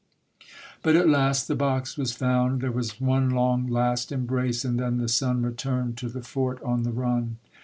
The 0.01 0.05
Mother, 0.05 0.81
41 0.81 0.81
But 0.81 0.95
at 0.99 1.11
last 1.19 1.47
the 1.47 1.55
box 1.55 1.95
was 1.95 2.11
found, 2.11 2.61
there 2.61 2.71
was 2.71 2.99
one 2.99 3.29
long, 3.29 3.67
last 3.67 4.11
embrace, 4.11 4.65
and 4.65 4.79
then 4.79 4.97
the 4.97 5.07
son 5.07 5.43
returned 5.43 5.95
to 5.99 6.09
the 6.09 6.23
fort 6.23 6.59
on 6.63 6.81
the 6.81 6.91
run. 6.91 7.37